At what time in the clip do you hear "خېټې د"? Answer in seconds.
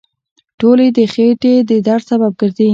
1.13-1.71